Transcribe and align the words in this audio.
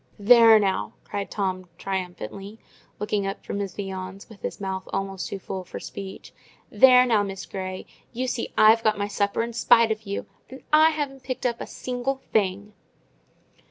"There 0.17 0.57
now," 0.57 0.93
cried 1.03 1.29
Tom, 1.29 1.69
triumphantly, 1.77 2.57
looking 2.99 3.27
up 3.27 3.45
from 3.45 3.59
his 3.59 3.75
viands 3.75 4.27
with 4.29 4.41
his 4.41 4.59
mouth 4.59 4.87
almost 4.91 5.27
too 5.29 5.37
full 5.37 5.63
for 5.63 5.79
speech. 5.79 6.33
"There 6.71 7.05
now, 7.05 7.21
Miss 7.21 7.45
Grey! 7.45 7.85
you 8.11 8.25
see 8.25 8.51
I've 8.57 8.83
got 8.83 8.97
my 8.97 9.07
supper 9.07 9.43
in 9.43 9.53
spite 9.53 9.91
of 9.91 10.07
you: 10.07 10.25
and 10.49 10.63
I 10.73 10.89
haven't 10.89 11.21
picked 11.21 11.45
up 11.45 11.61
a 11.61 11.67
single 11.67 12.15
thing!" 12.33 12.73